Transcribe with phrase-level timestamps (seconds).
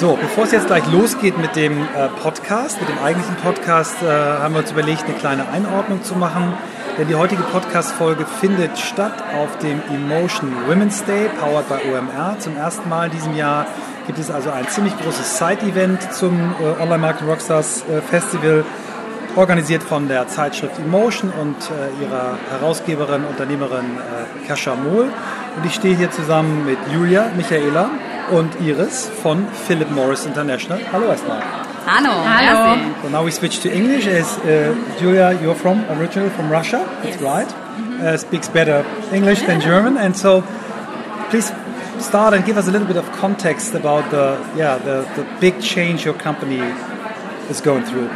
[0.00, 4.06] So, bevor es jetzt gleich losgeht mit dem äh, Podcast, mit dem eigentlichen Podcast, äh,
[4.06, 6.54] haben wir uns überlegt, eine kleine Einordnung zu machen.
[6.96, 12.38] Denn die heutige Podcast-Folge findet statt auf dem Emotion Women's Day, powered by OMR.
[12.38, 13.66] Zum ersten Mal in diesem Jahr
[14.06, 18.64] gibt es also ein ziemlich großes Side-Event zum äh, Online-Marketing Rockstars äh, Festival,
[19.36, 25.10] organisiert von der Zeitschrift Emotion und äh, ihrer Herausgeberin, Unternehmerin äh, Kascha Mohl.
[25.58, 27.90] Und ich stehe hier zusammen mit Julia, Michaela
[28.30, 30.80] und Iris von Philip Morris International.
[30.92, 31.42] Hallo erstmal.
[31.86, 32.10] Hallo.
[32.24, 32.76] Hallo.
[33.02, 34.06] So now we switch to English.
[34.06, 36.84] As uh, Julia, you're from originally from Russia.
[37.02, 37.22] That's Yes.
[37.22, 37.48] right.
[38.02, 40.42] Uh, speaks better English than German, and so
[41.30, 41.52] please
[41.98, 45.60] start and give us a little bit of context about the yeah the, the big
[45.60, 46.60] change your company
[47.50, 48.08] is going through.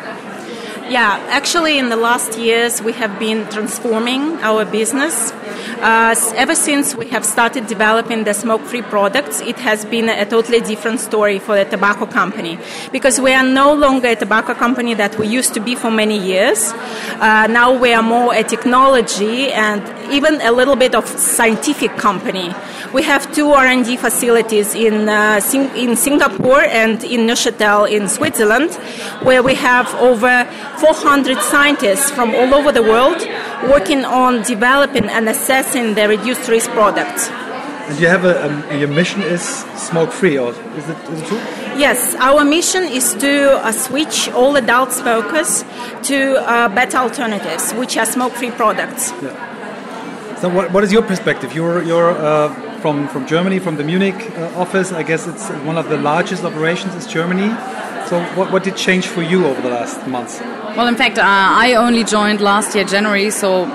[0.89, 5.33] Yeah, actually, in the last years, we have been transforming our business.
[5.81, 10.27] Uh, ever since we have started developing the smoke free products, it has been a
[10.27, 12.59] totally different story for the tobacco company
[12.93, 16.19] because we are no longer a tobacco company that we used to be for many
[16.19, 16.73] years.
[17.19, 19.83] Uh, now we are more a technology and
[20.13, 22.53] even a little bit of scientific company.
[22.93, 28.75] We have two R&D facilities in, uh, Sing- in Singapore and in Neuchâtel in Switzerland,
[29.23, 30.47] where we have over
[30.85, 33.27] 400 scientists from all over the world
[33.71, 37.31] working on developing and assessing the reduced risk products.
[37.89, 39.41] And you have a, um, your mission is
[39.77, 41.39] smoke free, or is it, is it true?
[41.77, 45.65] Yes, our mission is to uh, switch all adult smokers
[46.03, 49.09] to uh, better alternatives, which are smoke-free products.
[50.41, 51.55] So what, what is your perspective?
[51.55, 54.93] You're you're uh, from from Germany, from the Munich uh, office.
[54.93, 57.49] I guess it's one of the largest operations is Germany.
[58.09, 60.41] So what, what did change for you over the last months?
[60.77, 63.67] Well, in fact, uh, I only joined last year, January, so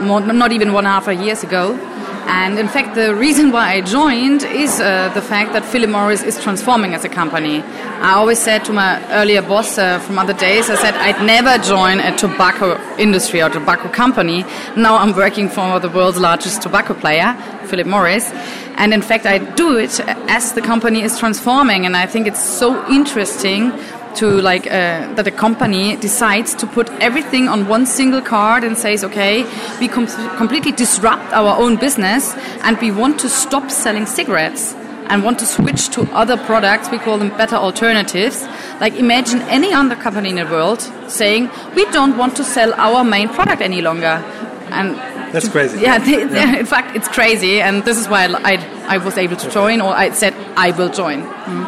[0.00, 1.76] more, not even one and a half years ago.
[2.26, 6.22] And in fact, the reason why I joined is uh, the fact that Philip Morris
[6.22, 7.62] is transforming as a company.
[8.02, 11.62] I always said to my earlier boss uh, from other days, I said I'd never
[11.62, 14.44] join a tobacco industry or tobacco company.
[14.76, 17.36] Now I'm working for the world's largest tobacco player,
[17.66, 18.30] Philip Morris.
[18.76, 21.84] And in fact, I do it as the company is transforming.
[21.84, 23.72] And I think it's so interesting
[24.16, 28.76] to like uh, that a company decides to put everything on one single card and
[28.76, 29.44] says okay
[29.80, 30.06] we com-
[30.36, 34.74] completely disrupt our own business and we want to stop selling cigarettes
[35.10, 36.88] and want to switch to other products.
[36.88, 38.42] We call them better alternatives.
[38.80, 43.02] Like imagine any other company in the world saying we don't want to sell our
[43.02, 44.22] main product any longer.
[44.70, 44.96] And
[45.32, 45.80] That's crazy.
[45.80, 48.54] yeah, they, they- in fact it's crazy and this is why I,
[48.94, 51.22] I was able to join or I said I will join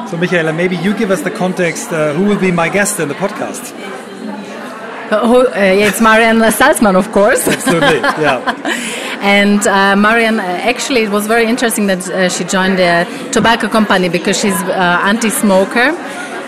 [0.09, 1.93] So Michaela, maybe you give us the context.
[1.93, 3.72] Uh, who will be my guest in the podcast?
[5.12, 7.47] Uh, who- uh, yeah, it's Marian Salzman, of course.
[7.49, 8.41] Absolutely, yeah.
[9.22, 13.69] And uh, Marian, uh, actually, it was very interesting that uh, she joined the tobacco
[13.69, 15.93] company because she's uh, anti-smoker.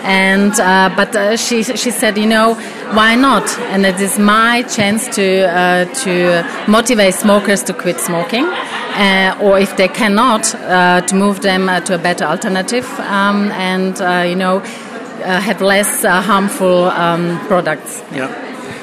[0.05, 2.53] And uh, but uh, she she said, you know,
[2.93, 3.49] why not?
[3.71, 9.57] And it is my chance to uh, to motivate smokers to quit smoking, uh, or
[9.57, 14.23] if they cannot, uh, to move them uh, to a better alternative, um, and uh,
[14.29, 18.03] you know, uh, have less uh, harmful um, products.
[18.13, 18.29] Yeah.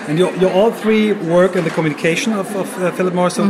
[0.09, 3.35] And you you all three work in the communication of, of uh, Philip Morris.
[3.35, 3.45] So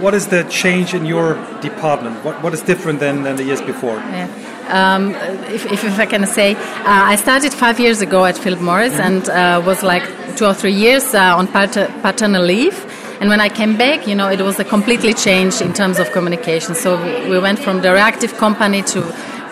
[0.00, 2.24] what is the change in your department?
[2.24, 3.96] What, what is different than, than the years before?
[3.96, 4.28] Yeah.
[4.68, 5.14] Um,
[5.52, 8.94] if, if, if I can say, uh, I started five years ago at Philip Morris
[8.94, 10.04] and uh, was like
[10.36, 12.86] two or three years uh, on pater- paternal leave.
[13.20, 16.10] And when I came back, you know, it was a completely change in terms of
[16.12, 16.74] communication.
[16.74, 19.02] So we, we went from the reactive company to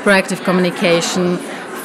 [0.05, 1.39] proactive communication,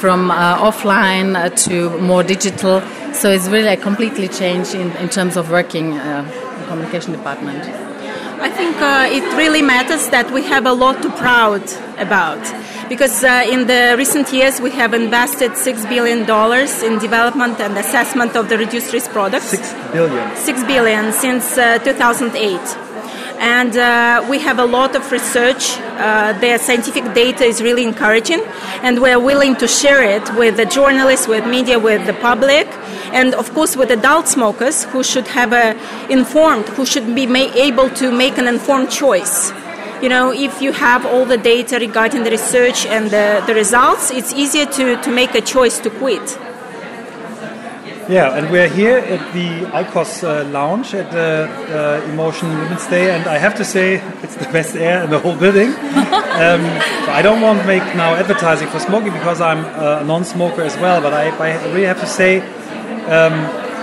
[0.04, 2.82] from uh, offline uh, to more digital.
[3.14, 7.93] So it's really a completely change in, in terms of working uh, in communication department.
[8.44, 11.64] I think uh, it really matters that we have a lot to proud
[11.96, 12.42] about
[12.90, 17.72] because uh, in the recent years we have invested six billion dollars in development and
[17.78, 19.48] assessment of the reduced risk products.
[19.48, 20.36] Six billion.
[20.36, 22.60] Six billion since uh, 2008.
[23.38, 25.78] And uh, we have a lot of research.
[25.78, 28.42] Uh, the scientific data is really encouraging,
[28.82, 32.66] and we're willing to share it with the journalists, with media, with the public,
[33.14, 35.74] and of course with adult smokers who should have a
[36.10, 37.24] informed, who should be
[37.68, 39.52] able to make an informed choice.
[40.02, 44.10] You know, if you have all the data regarding the research and the, the results,
[44.10, 46.38] it's easier to, to make a choice to quit.
[48.06, 53.16] Yeah, and we're here at the IQOS uh, lounge at the uh, Emotion Women's Day,
[53.16, 55.68] and I have to say it's the best air in the whole building.
[56.44, 56.60] um,
[57.08, 60.76] I don't want to make now advertising for smoking because I'm uh, a non-smoker as
[60.76, 62.40] well, but I, I really have to say
[63.06, 63.34] um,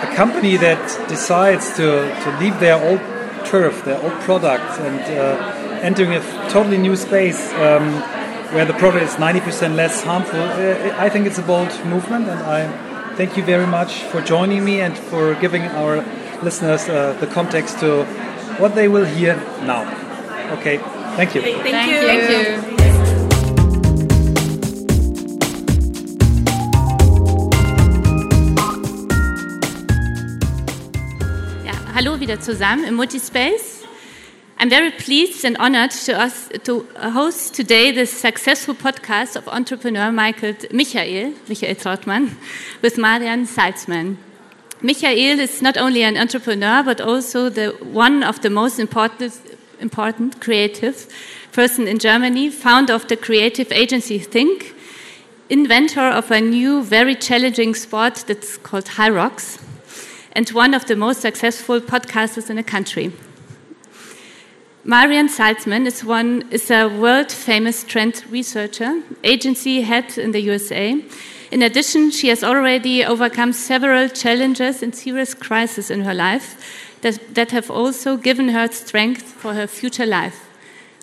[0.03, 1.85] a company that decides to,
[2.23, 2.99] to leave their old
[3.45, 7.51] turf, their old product, and uh, entering a totally new space.
[7.53, 8.03] Um,
[8.51, 10.41] where the product is 90% less harmful.
[10.41, 12.67] Uh, I think it's a bold movement, and I
[13.15, 16.03] thank you very much for joining me and for giving our
[16.43, 18.03] listeners uh, the context to
[18.59, 19.83] what they will hear now.
[20.57, 20.77] Okay,
[21.15, 21.41] thank you.
[21.41, 22.37] Thank, Thank you.
[22.37, 22.50] you.
[32.21, 33.83] Wieder zusammen im Multispace.
[34.59, 36.85] I'm very pleased and honored to, us, to
[37.15, 42.29] host today this successful podcast of entrepreneur Michael, Michael, Michael Trautmann,
[42.83, 44.17] with Marian Salzman.
[44.83, 49.33] Michael is not only an entrepreneur, but also the, one of the most important,
[49.79, 51.07] important creative
[51.53, 54.75] person in Germany, founder of the creative agency thjnk,
[55.49, 59.70] inventor of a new, very challenging sport that's called HYROX,
[60.33, 63.11] and one of the most successful podcasters in the country.
[64.83, 70.99] Marian Salzman is, one, is a world famous trend researcher, agency head in the USA.
[71.51, 77.35] In addition, she has already overcome several challenges and serious crises in her life that,
[77.35, 80.47] that have also given her strength for her future life.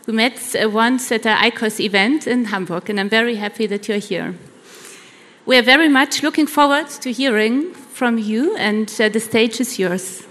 [0.06, 3.88] We met uh, once at an IQOS event in Hamburg, and I'm very happy that
[3.88, 4.34] you're here.
[5.44, 9.76] We are very much looking forward to hearing from you, and uh, the stage is
[9.76, 10.22] yours.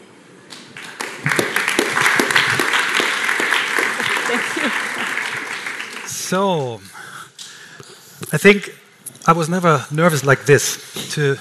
[6.06, 6.80] So,
[8.32, 8.74] I think
[9.26, 10.78] I was never nervous like this
[11.16, 11.36] to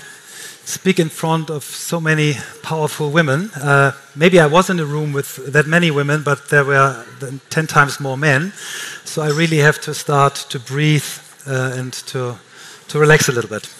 [0.64, 3.50] speak in front of so many powerful women.
[3.54, 7.04] Uh, maybe I was in a room with that many women, but there were
[7.50, 8.52] 10 times more men.
[9.04, 12.34] So I really have to start to breathe uh, and to,
[12.88, 13.72] to relax a little bit.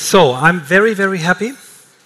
[0.00, 1.52] So I'm very, very happy,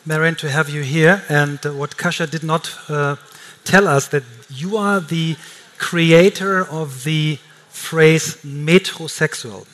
[0.07, 1.23] Marian, to have you here.
[1.29, 3.17] And uh, what Kasha did not uh,
[3.65, 5.37] tell us that you are the
[5.77, 9.67] creator of the phrase metrosexual.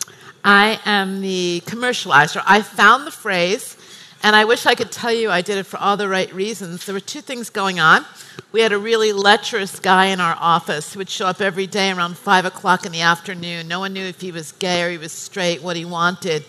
[0.45, 2.43] I am the commercializer.
[2.45, 3.77] I found the phrase,
[4.25, 6.87] and I wish I could tell you I did it for all the right reasons.
[6.87, 8.05] There were two things going on.
[8.51, 11.93] We had a really lecherous guy in our office who would show up every day
[11.93, 13.69] around 5 o'clock in the afternoon.
[13.69, 16.45] No one knew if he was gay or he was straight, what he wanted.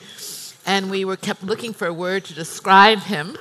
[0.69, 3.35] And we were kept looking for a word to describe him.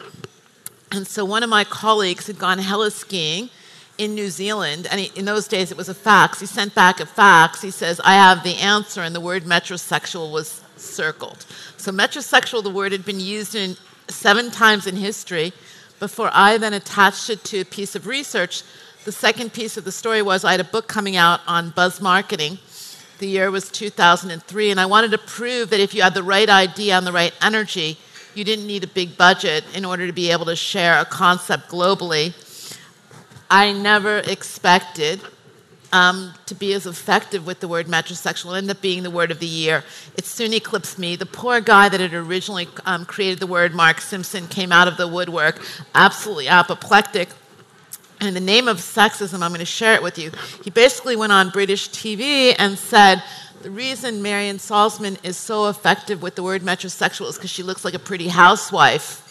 [0.90, 3.50] And so one of my colleagues had gone heli skiing
[3.98, 6.40] in New Zealand, and he, in those days it was a fax.
[6.40, 7.60] He sent back a fax.
[7.60, 11.44] He says, I have the answer, and the word metrosexual was circled.
[11.76, 13.76] So, metrosexual, the word had been used in
[14.08, 15.52] seven times in history
[16.00, 18.62] before I then attached it to a piece of research.
[19.04, 22.00] The second piece of the story was I had a book coming out on buzz
[22.00, 22.56] marketing.
[23.18, 26.48] The year was 2003, and I wanted to prove that if you had the right
[26.48, 27.98] idea and the right energy,
[28.34, 31.68] you didn't need a big budget in order to be able to share a concept
[31.68, 32.32] globally.
[33.50, 35.20] I never expected
[35.92, 38.54] um, to be as effective with the word metrosexual.
[38.54, 39.82] It ended up being the word of the year.
[40.16, 41.16] It soon eclipsed me.
[41.16, 44.96] The poor guy that had originally um, created the word, Mark Simpson, came out of
[44.96, 45.60] the woodwork,
[45.94, 47.30] absolutely apoplectic.
[48.20, 50.32] And in the name of sexism, I'm going to share it with you.
[50.64, 53.22] He basically went on British TV and said,
[53.62, 57.84] the reason Marian Salzman is so effective with the word metrosexual is because she looks
[57.84, 59.24] like a pretty housewife,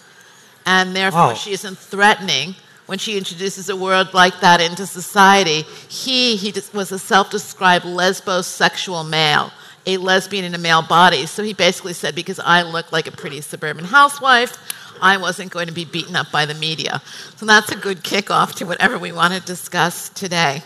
[0.66, 2.56] and therefore she isn't threatening
[2.88, 5.62] when she introduces a word like that into society.
[5.88, 9.52] He, he was a self-described lesbosexual male,
[9.86, 11.26] a lesbian in a male body.
[11.26, 14.58] So he basically said, because I look like a pretty suburban housewife,
[15.02, 17.02] I wasn't going to be beaten up by the media.
[17.36, 20.64] So that's a good kickoff to whatever we want to discuss today.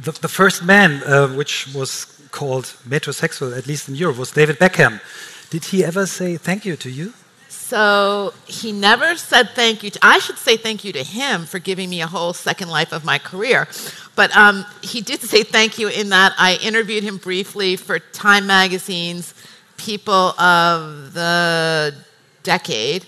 [0.00, 4.58] The, the first man, uh, which was called metrosexual, at least in Europe, was David
[4.58, 5.00] Beckham.
[5.50, 7.14] Did he ever say thank you to you?
[7.48, 9.90] So he never said thank you.
[9.90, 12.92] To, I should say thank you to him for giving me a whole second life
[12.92, 13.68] of my career.
[14.16, 18.46] But um, he did say thank you in that I interviewed him briefly for Time
[18.46, 19.34] Magazine's
[19.76, 21.94] People of the
[22.42, 23.04] Decade.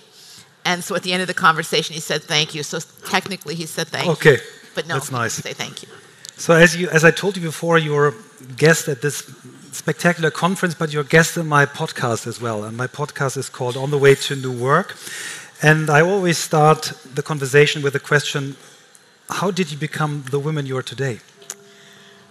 [0.71, 2.63] And so at the end of the conversation, he said thank you.
[2.63, 2.79] So
[3.17, 4.75] technically, he said thank Okay, you.
[4.77, 5.35] But no, that's nice.
[5.35, 5.89] say thank you.
[6.37, 8.15] So, as, you, as I told you before, you're a
[8.57, 9.17] guest at this
[9.73, 12.65] spectacular conference, but you're a guest in my podcast as well.
[12.65, 14.97] And my podcast is called On the Way to New Work.
[15.61, 16.81] And I always start
[17.15, 18.57] the conversation with the question
[19.29, 21.17] How did you become the woman you are today?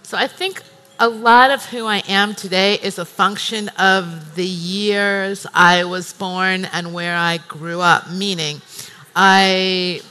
[0.02, 0.62] So I think
[1.02, 6.12] a lot of who I am today is a function of the years I was
[6.12, 8.60] born and where I grew up, meaning
[9.16, 10.02] I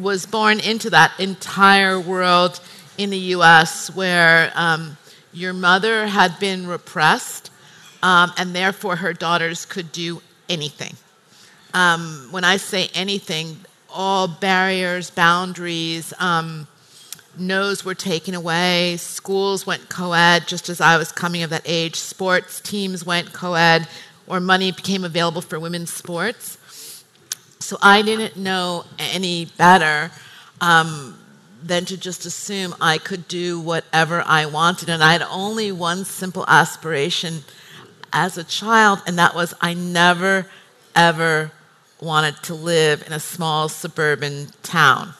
[0.00, 2.58] was born into that entire world
[2.96, 4.96] in the US where um,
[5.30, 7.50] your mother had been repressed
[8.02, 10.96] um, and therefore her daughters could do anything.
[11.74, 13.58] Um, when I say anything,
[13.90, 16.66] all barriers, boundaries, um,
[17.38, 21.62] no's were taken away, schools went co ed just as I was coming of that
[21.64, 23.88] age, sports teams went co ed,
[24.26, 26.58] or money became available for women's sports.
[27.58, 30.10] So I didn't know any better
[30.60, 31.18] um,
[31.62, 34.88] than to just assume I could do whatever I wanted.
[34.88, 37.44] And I had only one simple aspiration
[38.12, 40.46] as a child, and that was I never,
[40.94, 41.52] ever
[42.00, 45.14] wanted to live in a small suburban town.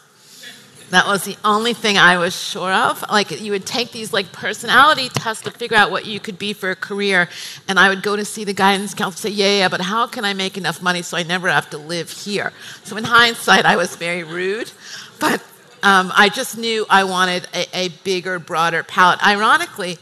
[0.93, 3.03] That was the only thing I was sure of.
[3.11, 6.53] Like you would take these like personality tests to figure out what you could be
[6.53, 7.31] for a career,
[7.67, 10.27] and I would go to see the guidance counselor say, "Yeah, yeah, but how can
[10.27, 12.53] I make enough money so I never have to live here?"
[12.85, 14.71] So in hindsight, I was very rude,
[15.19, 15.43] but
[15.83, 19.27] um, I just knew I wanted a, a bigger, broader palette.
[19.27, 19.97] Ironically,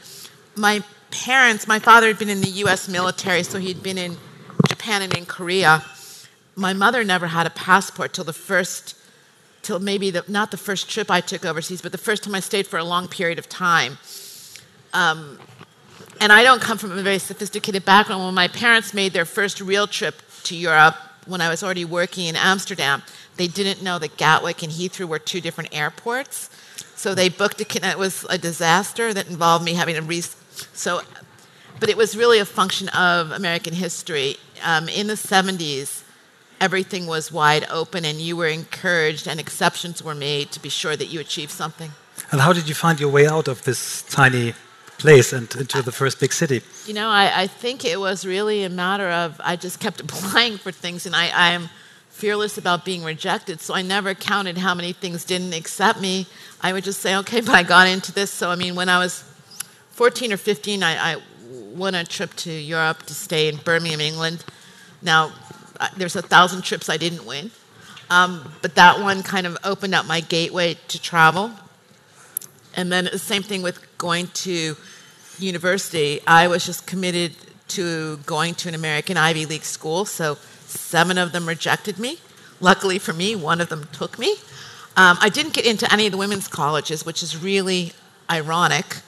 [0.56, 0.82] my
[1.12, 2.88] parents, my father had been in the U.S.
[2.88, 4.16] military, so he'd been in
[4.68, 5.84] Japan and in Korea.
[6.56, 8.96] My mother never had a passport till the first
[9.62, 12.40] till maybe the, not the first trip I took overseas, but the first time I
[12.40, 13.98] stayed for a long period of time.
[14.92, 15.38] Um,
[16.20, 18.24] and I don't come from a very sophisticated background.
[18.24, 22.26] When my parents made their first real trip to Europe, when I was already working
[22.26, 23.02] in Amsterdam,
[23.36, 26.50] they didn't know that Gatwick and Heathrow were two different airports.
[26.94, 30.22] So they booked a, it was a disaster that involved me having to re,
[30.74, 31.00] so,
[31.78, 34.36] but it was really a function of American history.
[34.62, 36.02] Um, in the 70s,
[36.60, 40.96] everything was wide open and you were encouraged and exceptions were made to be sure
[40.96, 41.90] that you achieved something.
[42.30, 44.54] And how did you find your way out of this tiny
[44.98, 46.62] place and into the first big city?
[46.86, 50.58] You know, I, I think it was really a matter of I just kept applying
[50.58, 51.70] for things and I, I am
[52.10, 56.26] fearless about being rejected, so I never counted how many things didn't accept me.
[56.60, 58.30] I would just say, okay, but I got into this.
[58.30, 59.24] So, I mean, when I was
[59.92, 61.16] 14 or 15, I, I
[61.72, 64.44] went on a trip to Europe to stay in Birmingham, England.
[65.02, 65.32] Now,
[65.96, 67.50] there's a thousand trips I didn't win.
[68.10, 71.52] Um, but that one kind of opened up my gateway to travel.
[72.74, 74.76] And then the same thing with going to
[75.38, 76.20] university.
[76.26, 77.36] I was just committed
[77.68, 82.18] to going to an American Ivy League school, so seven of them rejected me.
[82.60, 84.32] Luckily for me, one of them took me.
[84.96, 87.92] Um, I didn't get into any of the women's colleges, which is really
[88.28, 88.98] ironic.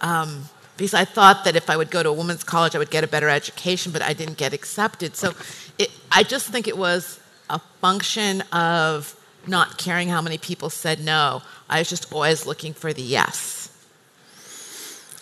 [0.00, 0.44] Um,
[0.80, 3.04] because I thought that if I would go to a women's college, I would get
[3.04, 5.14] a better education, but I didn't get accepted.
[5.14, 5.34] So
[5.78, 7.20] it, I just think it was
[7.50, 9.14] a function of
[9.46, 11.42] not caring how many people said no.
[11.68, 13.59] I was just always looking for the yes.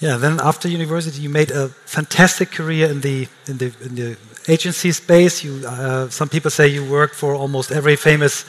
[0.01, 0.17] Yeah.
[0.17, 4.17] Then after university, you made a fantastic career in the in the in the
[4.49, 5.45] agency space.
[5.45, 8.45] You, uh, some people say you worked for almost every famous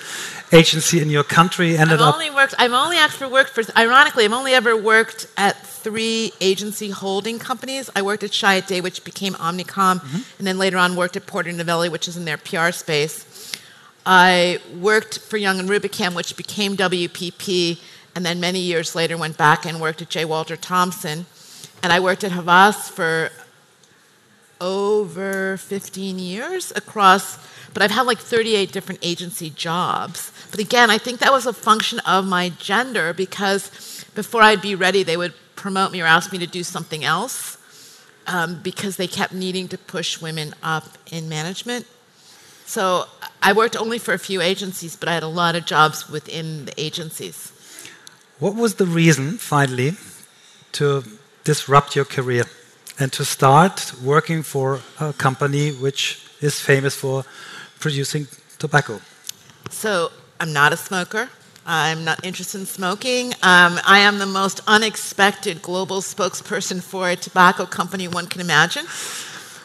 [0.51, 1.77] agency in your country.
[1.77, 2.56] Ended I've only worked.
[2.58, 3.63] I've only actually worked for.
[3.77, 7.89] Ironically, I've only ever worked at three agency holding companies.
[7.96, 10.18] I worked at Chiat Day, which became Omnicom, mm-hmm.
[10.38, 13.25] and then later on worked at Porter Novelli, which is in their PR space.
[14.06, 17.79] I worked for Young and Rubicam, which became WPP,
[18.15, 20.25] and then many years later went back and worked at J.
[20.25, 21.25] Walter Thompson.
[21.82, 23.32] And I worked at Havas for
[24.60, 27.38] over 15 years across,
[27.74, 30.34] but I've had like 38 different agency jobs.
[30.52, 34.76] But again, I think that was a function of my gender because before I'd be
[34.76, 37.58] ready, they would promote me or ask me to do something else
[38.28, 41.86] um, because they kept needing to push women up in management.
[42.66, 43.06] So
[43.42, 46.66] I worked only for a few agencies, but I had a lot of jobs within
[46.66, 47.52] the agencies.
[48.40, 49.98] What was the reason, finally,
[50.74, 51.04] to
[51.43, 52.46] disrupt your career?
[53.00, 57.24] and to start working for a company which is famous for
[57.79, 58.27] producing
[58.60, 59.00] tobacco?
[59.69, 61.29] So, I'm not a smoker.
[61.65, 63.34] I'm not interested in smoking.
[63.43, 68.86] Um, I am the most unexpected global spokesperson for a tobacco company one can imagine.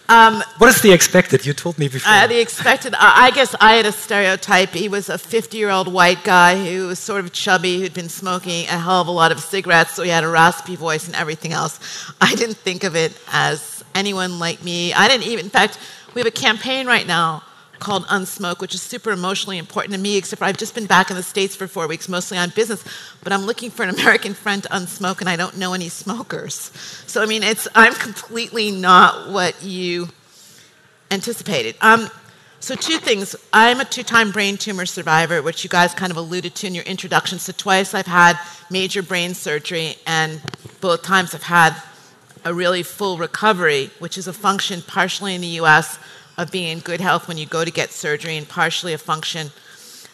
[0.09, 1.47] Um, what is the expected?
[1.47, 2.13] You told me before.
[2.13, 4.71] Uh, the expected, I guess I had a stereotype.
[4.71, 8.11] He was a 50 year old white guy who was sort of chubby, who'd been
[8.11, 11.17] smoking a hell of a lot of cigarettes, so he had a raspy voice and
[11.17, 11.81] everything else.
[12.21, 14.93] I didn't think of it as anyone like me.
[14.93, 15.79] I didn't even, in fact,
[16.15, 17.43] we have a campaign right now
[17.79, 21.11] called Unsmoke, which is super emotionally important to me, except for I've just been back
[21.11, 22.85] in the States for four weeks, mostly on business,
[23.23, 26.71] but I'm looking for an American friend to unsmoke, and I don't know any smokers.
[27.07, 30.09] So, I mean, it's, I'm completely not what you
[31.11, 31.77] anticipated.
[31.81, 32.09] Um,
[32.61, 33.37] so, two things.
[33.53, 36.75] I'm a two time brain tumor survivor, which you guys kind of alluded to in
[36.75, 37.39] your introduction.
[37.39, 38.39] So, twice I've had
[38.71, 40.41] major brain surgery, and
[40.81, 41.77] both times I've had
[42.45, 45.99] a really full recovery, which is a function partially in the US
[46.37, 49.51] of being in good health when you go to get surgery, and partially a function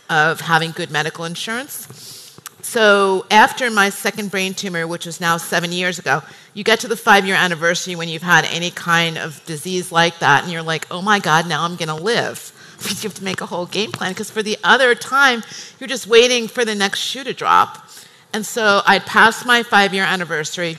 [0.09, 2.21] of having good medical insurance.
[2.63, 6.23] So, after my second brain tumor, which was now seven years ago,
[6.53, 10.19] you get to the five year anniversary when you've had any kind of disease like
[10.19, 12.53] that, and you're like, oh my God, now I'm going to live.
[12.89, 15.43] you have to make a whole game plan because for the other time,
[15.79, 17.89] you're just waiting for the next shoe to drop.
[18.33, 20.79] And so I'd passed my five year anniversary.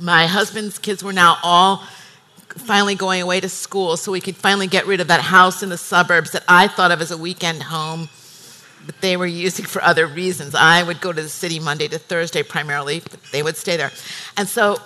[0.00, 1.84] My husband's kids were now all
[2.54, 5.68] finally going away to school, so we could finally get rid of that house in
[5.68, 8.08] the suburbs that I thought of as a weekend home,
[8.86, 10.54] but they were using for other reasons.
[10.54, 13.90] I would go to the city Monday to Thursday primarily, but they would stay there.
[14.36, 14.76] And so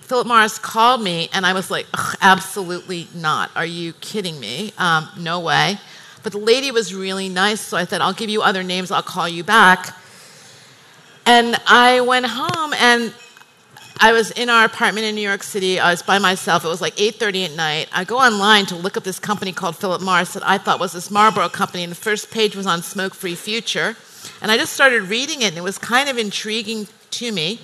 [0.00, 1.86] Philip Morris called me, and I was like,
[2.22, 3.50] absolutely not.
[3.54, 4.72] Are you kidding me?
[4.78, 5.78] Um, no way.
[6.22, 9.02] But the lady was really nice, so I said, I'll give you other names, I'll
[9.02, 9.94] call you back.
[11.26, 13.12] And I went home, and
[14.00, 15.80] I was in our apartment in New York City.
[15.80, 16.64] I was by myself.
[16.64, 17.88] It was like 8:30 at night.
[17.92, 20.92] I go online to look up this company called Philip Morris that I thought was
[20.92, 23.96] this Marlboro company, and the first page was on smoke-free future.
[24.40, 27.60] And I just started reading it, and it was kind of intriguing to me.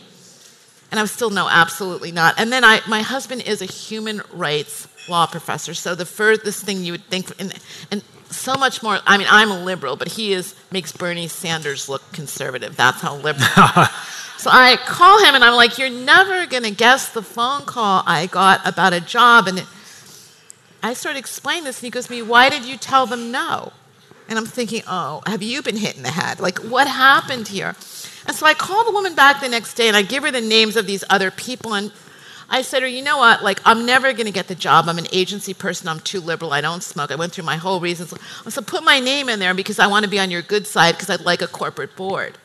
[0.90, 2.34] And I was still no, absolutely not.
[2.38, 6.82] And then I, my husband is a human rights law professor, so the furthest thing
[6.82, 7.54] you would think, and,
[7.90, 8.98] and so much more.
[9.06, 12.74] I mean, I'm a liberal, but he is makes Bernie Sanders look conservative.
[12.74, 13.46] That's how liberal.
[14.44, 18.26] so I call him and I'm like, "You're never gonna guess the phone call I
[18.26, 19.66] got about a job." And it,
[20.82, 23.72] I started explaining this, and he goes to me, "Why did you tell them no?"
[24.28, 26.40] And I'm thinking, "Oh, have you been hit in the head?
[26.40, 27.74] Like, what happened here?"
[28.26, 30.42] And so I call the woman back the next day, and I give her the
[30.42, 31.90] names of these other people, and
[32.50, 33.42] I said to her, you know what?
[33.42, 34.88] Like, I'm never going to get the job.
[34.88, 35.88] I'm an agency person.
[35.88, 36.52] I'm too liberal.
[36.52, 37.10] I don't smoke.
[37.10, 38.12] I went through my whole reasons.
[38.48, 40.92] So put my name in there because I want to be on your good side
[40.92, 42.36] because I'd like a corporate board.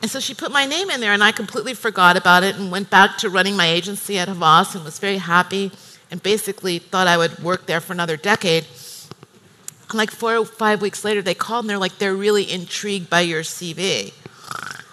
[0.00, 2.70] And so she put my name in there, and I completely forgot about it and
[2.70, 5.72] went back to running my agency at Havas and was very happy
[6.10, 8.66] and basically thought I would work there for another decade.
[9.90, 13.10] And like four or five weeks later, they called and they're like, they're really intrigued
[13.10, 14.12] by your CV.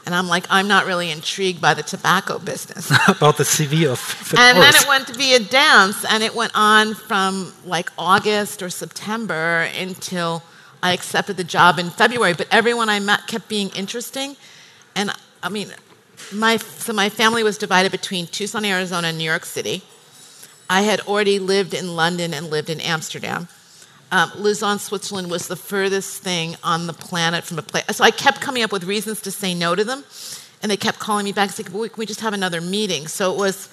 [0.05, 2.91] And I'm like, I'm not really intrigued by the tobacco business.
[3.07, 6.35] About the CV of Philip And then it went to be a dance, and it
[6.35, 10.43] went on from like August or September until
[10.83, 12.33] I accepted the job in February.
[12.33, 14.35] But everyone I met kept being interesting.
[14.95, 15.11] And
[15.43, 15.71] I mean,
[16.33, 19.83] my, so my family was divided between Tucson, Arizona, and New York City.
[20.69, 23.47] I had already lived in London and lived in Amsterdam.
[24.11, 27.83] Um, Lausanne, Switzerland was the furthest thing on the planet from a place.
[27.91, 30.03] So I kept coming up with reasons to say no to them,
[30.61, 33.33] and they kept calling me back saying, well, "Can we just have another meeting?" So
[33.33, 33.69] it was,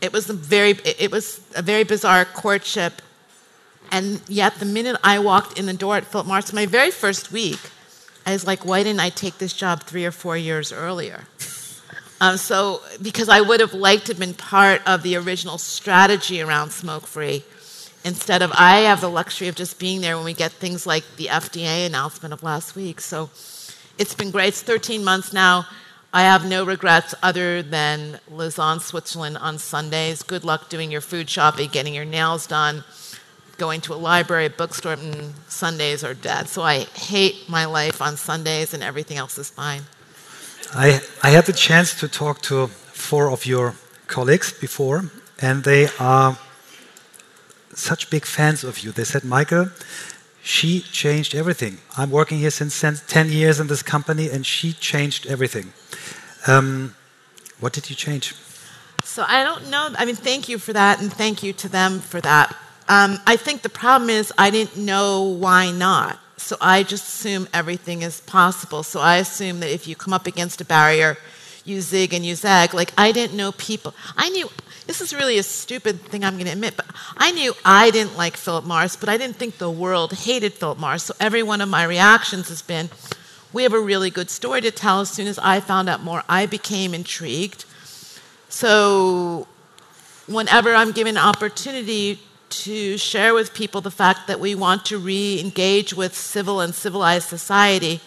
[0.00, 3.02] it was a very, it was a very bizarre courtship.
[3.92, 7.32] And yet, the minute I walked in the door at Philip Morris, my very first
[7.32, 7.58] week,
[8.26, 11.24] I was like, "Why didn't I take this job three or four years earlier?"
[12.22, 16.42] Um, so, because I would have liked to have been part of the original strategy
[16.42, 17.44] around smoke free
[18.04, 21.04] instead of I have the luxury of just being there when we get things like
[21.16, 23.00] the FDA announcement of last week.
[23.00, 23.30] So
[23.98, 24.48] it's been great.
[24.48, 25.66] It's 13 months now.
[26.12, 30.22] I have no regrets other than Lausanne, Switzerland on Sundays.
[30.22, 32.82] Good luck doing your food shopping, getting your nails done,
[33.60, 36.48] going to a library, a bookstore, and Sundays are dead.
[36.48, 36.76] So I
[37.10, 39.82] hate my life on Sundays and everything else is fine.
[40.74, 42.68] I, I had the chance to talk to
[43.08, 43.74] four of your
[44.06, 45.10] colleagues before,
[45.42, 46.38] and they are
[47.74, 48.92] such big fans of you.
[48.92, 49.66] They said, Michael,
[50.42, 51.78] she changed everything.
[51.98, 55.72] I'm working here since 10 years in this company, and she changed everything.
[56.46, 56.94] Um,
[57.60, 58.34] what did you change?
[59.04, 59.90] So I don't know.
[59.98, 62.56] I mean, thank you for that, and thank you to them for that.
[62.90, 66.18] Um, I think the problem is I didn't know why not.
[66.38, 68.82] So I just assume everything is possible.
[68.82, 71.16] So I assume that if you come up against a barrier,
[71.64, 72.74] you zig and you zag.
[72.74, 73.94] Like I didn't know people.
[74.16, 74.48] I knew
[74.88, 78.16] this is really a stupid thing I'm going to admit, but I knew I didn't
[78.16, 81.04] like Philip Morris, but I didn't think the world hated Philip Morris.
[81.04, 82.90] So every one of my reactions has been,
[83.52, 84.98] we have a really good story to tell.
[84.98, 87.66] As soon as I found out more, I became intrigued.
[88.48, 89.46] So
[90.26, 92.18] whenever I'm given an opportunity
[92.50, 97.28] to share with people the fact that we want to re-engage with civil and civilized
[97.28, 98.00] society,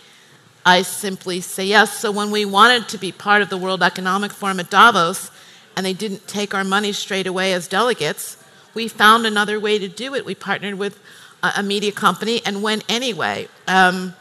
[0.65, 1.99] I simply say yes.
[1.99, 5.31] So when we wanted to be part of the World Economic Forum at Davos,
[5.75, 8.37] and they didn't take our money straight away as delegates,
[8.73, 10.25] we found another way to do it.
[10.25, 10.99] We partnered with
[11.41, 13.47] a, a media company and went anyway.
[13.67, 14.13] Um,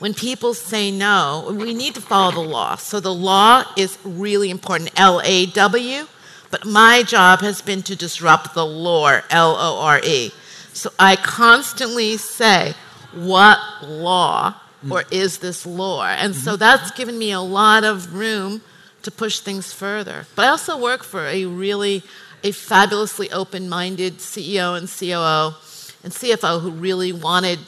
[0.00, 2.76] when people say no, we need to follow the law.
[2.76, 4.98] So the law is really important.
[4.98, 6.06] L A W.
[6.50, 10.32] But my job has been to disrupt the lore, L O R E.
[10.72, 12.74] So I constantly say,
[13.12, 14.90] what law mm.
[14.90, 16.06] or is this lore?
[16.06, 16.58] And so mm-hmm.
[16.58, 18.62] that's given me a lot of room
[19.02, 20.26] to push things further.
[20.34, 22.02] But I also work for a really,
[22.42, 25.56] a fabulously open-minded CEO and COO
[26.02, 27.58] and CFO who really wanted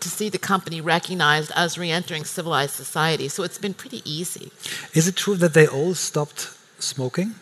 [0.00, 3.28] to see the company recognized as re-entering civilized society.
[3.28, 4.52] So it's been pretty easy.
[4.94, 7.34] Is it true that they all stopped smoking?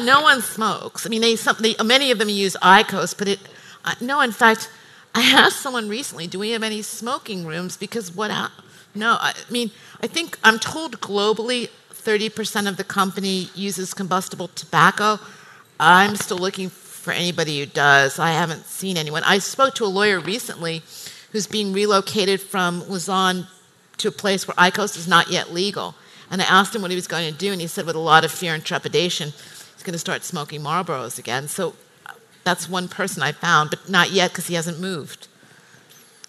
[0.00, 1.06] No one smokes.
[1.06, 3.40] I mean, they, some, they, many of them use IQOS, but it,
[3.84, 4.70] uh, no, in fact,
[5.14, 7.76] I asked someone recently, do we have any smoking rooms?
[7.76, 8.48] Because what I,
[8.94, 9.70] No, I mean,
[10.02, 15.20] I think I'm told globally 30% of the company uses combustible tobacco.
[15.78, 18.18] I'm still looking for anybody who does.
[18.18, 19.22] I haven't seen anyone.
[19.24, 20.82] I spoke to a lawyer recently
[21.32, 23.46] who's being relocated from Lausanne
[23.98, 25.94] to a place where IQOS is not yet legal.
[26.30, 28.00] And I asked him what he was going to do, and he said, with a
[28.00, 29.32] lot of fear and trepidation,
[29.78, 31.46] he's going to start smoking Marlboros again.
[31.46, 31.74] So
[32.42, 35.28] that's one person I found, but not yet because he hasn't moved.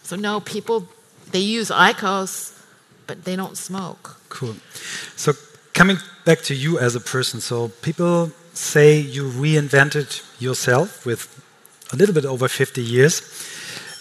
[0.04, 0.88] So, no, people,
[1.32, 2.62] they use IQOS,
[3.08, 4.18] but they don't smoke.
[4.30, 4.56] Cool.
[5.16, 5.34] So,
[5.74, 11.44] coming back to you as a person, so people say you reinvented yourself with
[11.92, 13.24] a little bit over 50 years.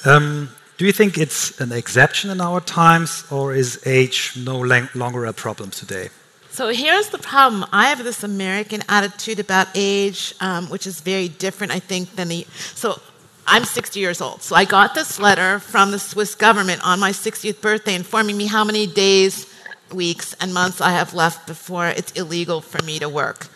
[0.04, 4.58] Um, do you think it's an exception in our times, or is age no
[4.94, 6.10] longer a problem today?
[6.58, 7.64] So here's the problem.
[7.72, 12.26] I have this American attitude about age, um, which is very different, I think, than
[12.26, 12.48] the.
[12.74, 13.00] So
[13.46, 14.42] I'm 60 years old.
[14.42, 18.46] So I got this letter from the Swiss government on my 60th birthday informing me
[18.46, 19.46] how many days,
[19.94, 23.46] weeks, and months I have left before it's illegal for me to work.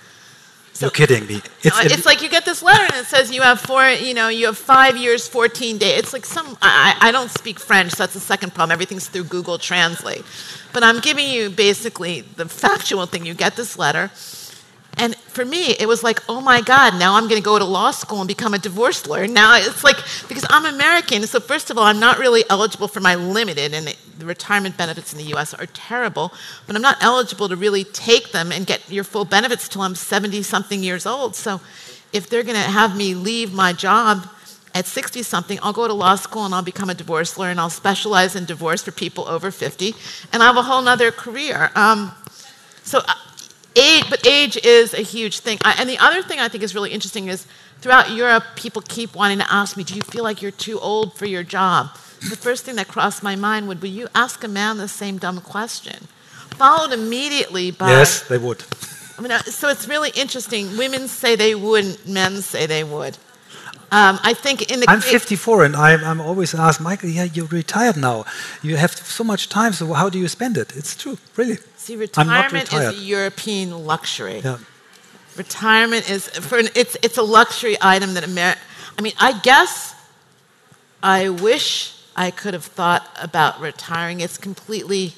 [0.74, 1.42] So, You're kidding me.
[1.62, 4.28] It's, it's like you get this letter and it says you have four, you know,
[4.28, 5.98] you have five years, 14 days.
[5.98, 8.72] It's like some, I, I don't speak French, so that's the second problem.
[8.72, 10.24] Everything's through Google Translate.
[10.72, 13.26] But I'm giving you basically the factual thing.
[13.26, 14.10] You get this letter,
[14.98, 17.64] and for me, it was like, oh my God, now I'm going to go to
[17.64, 19.26] law school and become a divorce lawyer.
[19.26, 19.96] Now it's like,
[20.28, 23.96] because I'm American, so first of all, I'm not really eligible for my limited, and
[24.18, 26.32] the retirement benefits in the US are terrible,
[26.66, 29.94] but I'm not eligible to really take them and get your full benefits till I'm
[29.94, 31.34] 70 something years old.
[31.34, 31.60] So
[32.12, 34.28] if they're going to have me leave my job
[34.74, 37.60] at 60 something, I'll go to law school and I'll become a divorce lawyer and
[37.60, 39.94] I'll specialize in divorce for people over 50,
[40.32, 41.70] and I have a whole nother career.
[41.74, 42.12] Um,
[42.84, 43.14] so uh,
[43.76, 45.58] age, but age is a huge thing.
[45.64, 47.46] I, and the other thing I think is really interesting is
[47.80, 51.14] throughout Europe, people keep wanting to ask me, Do you feel like you're too old
[51.14, 51.94] for your job?
[52.30, 55.18] The first thing that crossed my mind would be, You ask a man the same
[55.18, 56.08] dumb question.
[56.56, 57.88] Followed immediately by.
[57.90, 58.62] Yes, they would.
[59.18, 60.76] I mean, uh, so it's really interesting.
[60.76, 63.18] Women say they wouldn't, men say they would.
[63.92, 67.44] Um, I think in the I'm 54 and I'm, I'm, always asked, Michael, yeah, you're
[67.44, 68.24] retired now.
[68.62, 70.74] You have so much time, so how do you spend it?
[70.74, 71.58] It's true, really.
[71.76, 74.40] See, retirement is a European luxury.
[74.42, 74.56] Yeah.
[75.36, 78.60] Retirement is for an, it's it's a luxury item that America.
[78.98, 79.94] I mean, I guess
[81.02, 84.22] I wish I could have thought about retiring.
[84.22, 85.12] It's completely.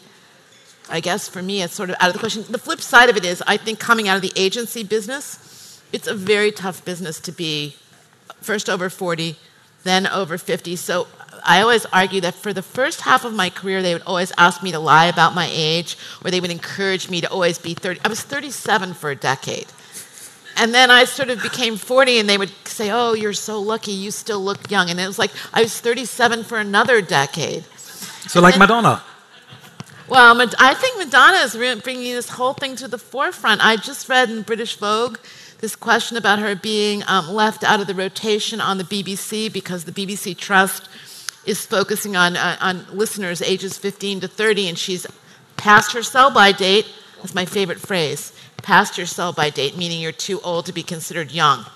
[0.90, 2.44] I guess for me, it's sort of out of the question.
[2.48, 6.08] The flip side of it is, I think coming out of the agency business, it's
[6.08, 7.76] a very tough business to be
[8.44, 9.36] first over 40,
[9.82, 10.76] then over 50.
[10.76, 11.06] So
[11.44, 14.62] I always argue that for the first half of my career, they would always ask
[14.62, 18.00] me to lie about my age, or they would encourage me to always be 30.
[18.04, 19.66] I was 37 for a decade.
[20.56, 23.90] And then I sort of became 40, and they would say, Oh, you're so lucky,
[23.90, 24.88] you still look young.
[24.88, 27.64] And it was like I was 37 for another decade.
[28.28, 29.02] So, and like then, Madonna.
[30.08, 33.64] Well, I think Madonna is bringing this whole thing to the forefront.
[33.64, 35.16] I just read in British Vogue
[35.60, 39.84] this question about her being um, left out of the rotation on the BBC because
[39.84, 40.88] the BBC Trust
[41.46, 45.06] is focusing on, uh, on listeners ages 15 to 30, and she's
[45.56, 46.86] past her sell by date.
[47.16, 48.32] That's my favorite phrase
[48.64, 51.66] past your sell by date, meaning you're too old to be considered young.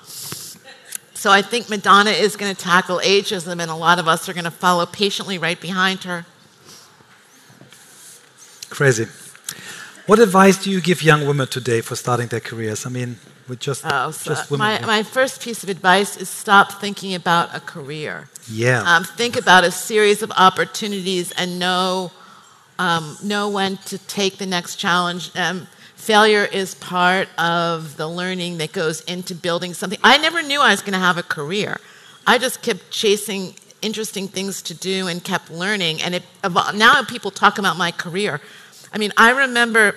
[1.13, 4.33] So I think Madonna is going to tackle ageism, and a lot of us are
[4.33, 6.25] going to follow patiently right behind her.
[8.71, 9.07] Crazy.
[10.09, 12.87] What advice do you give young women today for starting their careers?
[12.87, 14.81] I mean, with just, oh, so just women.
[14.81, 18.31] My, my first piece of advice is stop thinking about a career.
[18.51, 18.83] Yeah.
[18.87, 22.11] Um, think about a series of opportunities and know,
[22.79, 25.31] um, know when to take the next challenge.
[25.37, 29.99] Um, failure is part of the learning that goes into building something.
[30.03, 31.81] I never knew I was going to have a career.
[32.27, 36.01] I just kept chasing interesting things to do and kept learning.
[36.01, 36.23] And it,
[36.75, 38.41] now people talk about my career.
[38.93, 39.95] I mean, I remember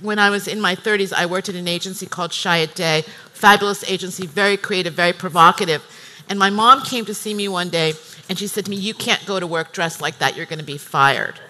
[0.00, 4.26] when I was in my 30s, I worked at an agency called Chiat/Day, fabulous agency,
[4.26, 5.82] very creative, very provocative.
[6.28, 7.94] And my mom came to see me one day,
[8.28, 10.60] and she said to me, You can't go to work dressed like that, you're going
[10.60, 11.40] to be fired.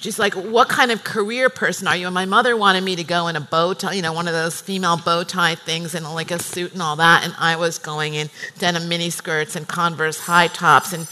[0.00, 2.06] She's like, What kind of career person are you?
[2.06, 4.34] And my mother wanted me to go in a bow tie, you know, one of
[4.34, 7.24] those female bow tie things and like a suit and all that.
[7.24, 10.92] And I was going in denim mini skirts and Converse high tops.
[10.92, 11.08] And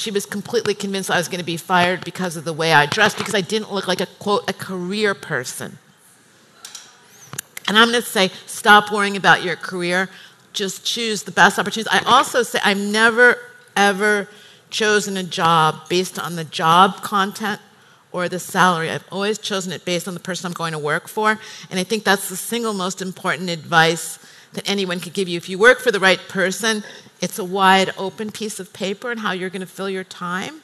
[0.00, 2.86] she was completely convinced I was going to be fired because of the way I
[2.86, 5.76] dressed, because I didn't look like a quote, a career person.
[7.68, 10.08] And I'm going to say, stop worrying about your career.
[10.54, 11.92] Just choose the best opportunities.
[11.92, 13.36] I also say, I've never,
[13.76, 14.26] ever
[14.70, 17.60] chosen a job based on the job content
[18.10, 18.88] or the salary.
[18.88, 21.38] I've always chosen it based on the person I'm going to work for.
[21.70, 24.18] And I think that's the single most important advice
[24.54, 25.36] that anyone could give you.
[25.36, 26.84] If you work for the right person,
[27.20, 30.62] it's a wide open piece of paper and how you're going to fill your time.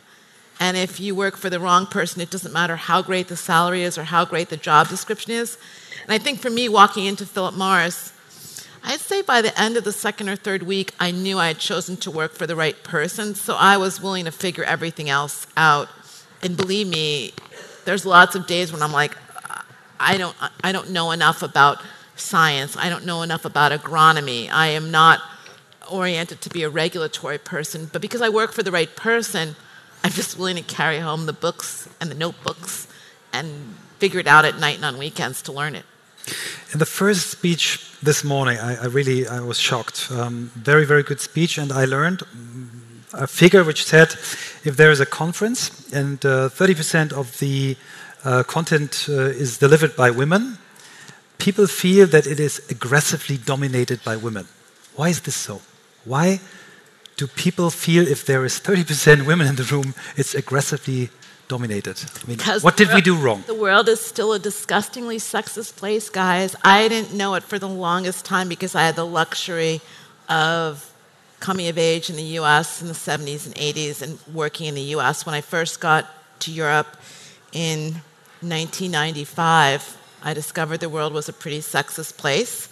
[0.58, 3.82] And if you work for the wrong person, it doesn't matter how great the salary
[3.82, 5.58] is or how great the job description is.
[6.02, 8.12] And I think for me, walking into Philip Morris,
[8.82, 11.58] I'd say by the end of the second or third week, I knew I had
[11.58, 13.34] chosen to work for the right person.
[13.34, 15.88] So I was willing to figure everything else out.
[16.42, 17.32] And believe me,
[17.84, 19.16] there's lots of days when I'm like,
[19.98, 21.82] I don't, I don't know enough about
[22.14, 22.76] science.
[22.76, 24.48] I don't know enough about agronomy.
[24.50, 25.20] I am not
[25.90, 27.88] oriented to be a regulatory person.
[27.92, 29.56] But because I work for the right person,
[30.04, 32.86] I'm just willing to carry home the books and the notebooks
[33.32, 35.84] and figure it out at night and on weekends to learn it.
[36.72, 40.08] In the first speech this morning, I, I really I was shocked.
[40.10, 42.22] Um, very, very good speech, and I learned
[43.12, 44.12] a figure which said
[44.64, 47.76] if there is a conference and 30% uh, of the
[48.24, 50.58] uh, content uh, is delivered by women,
[51.38, 54.46] people feel that it is aggressively dominated by women.
[54.96, 55.60] Why is this so?
[56.06, 56.40] Why
[57.16, 61.10] do people feel if there is 30% women in the room, it's aggressively
[61.48, 62.00] dominated?
[62.22, 63.42] I mean, what did we do wrong?
[63.46, 66.54] The world is still a disgustingly sexist place, guys.
[66.62, 69.80] I didn't know it for the longest time because I had the luxury
[70.28, 70.92] of
[71.40, 74.88] coming of age in the US in the 70s and 80s and working in the
[74.96, 75.26] US.
[75.26, 76.06] When I first got
[76.40, 76.96] to Europe
[77.52, 78.02] in
[78.40, 82.68] 1995, I discovered the world was a pretty sexist place.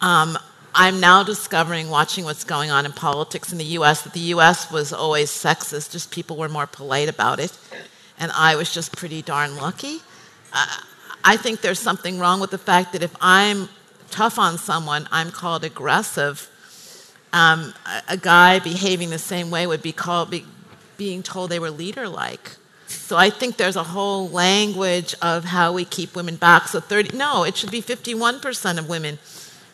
[0.00, 0.38] Um,
[0.74, 4.70] I'm now discovering, watching what's going on in politics in the US, that the US
[4.70, 7.56] was always sexist, just people were more polite about it.
[8.18, 9.98] And I was just pretty darn lucky.
[10.52, 10.66] Uh,
[11.24, 13.68] I think there's something wrong with the fact that if I'm
[14.10, 16.48] tough on someone, I'm called aggressive.
[17.32, 20.44] Um, a, a, guy behaving the same way would be called be,
[20.96, 22.56] being told they were leader like.
[22.88, 26.66] So I think there's a whole language of how we keep women back.
[26.66, 29.18] So 30, no, it should be 51% of women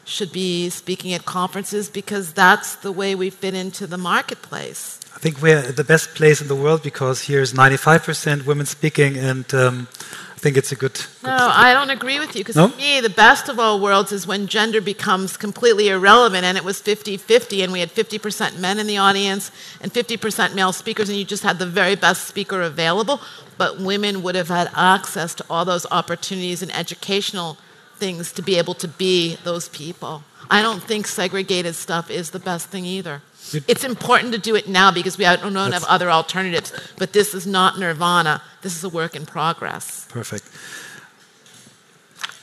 [0.06, 5.00] should be speaking at conferences because that's the way we fit into the marketplace.
[5.14, 9.52] I think we're the best place in the world because here's 95% women speaking, and
[9.54, 9.88] um,
[10.34, 10.92] I think it's a good.
[10.92, 12.68] good no, I don't agree with you because no?
[12.68, 16.64] for me, the best of all worlds is when gender becomes completely irrelevant, and it
[16.64, 21.08] was 50 50, and we had 50% men in the audience and 50% male speakers,
[21.08, 23.20] and you just had the very best speaker available,
[23.58, 27.56] but women would have had access to all those opportunities and educational
[27.98, 30.22] things to be able to be those people.
[30.50, 33.22] I don't think segregated stuff is the best thing either.
[33.68, 37.46] It's important to do it now because we don't have other alternatives, but this is
[37.46, 38.42] not nirvana.
[38.62, 40.06] This is a work in progress.
[40.08, 40.44] Perfect.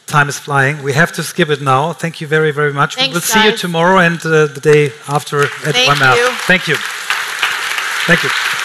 [0.07, 0.83] Time is flying.
[0.83, 1.93] We have to skip it now.
[1.93, 2.95] Thank you very, very much.
[2.95, 3.31] Thanks, we'll guys.
[3.31, 6.29] see you tomorrow and uh, the day after at Thank one you.
[6.47, 6.75] Thank you.
[8.05, 8.62] Thank you.